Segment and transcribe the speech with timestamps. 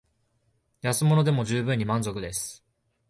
[0.81, 2.63] 安物でも充分に満足です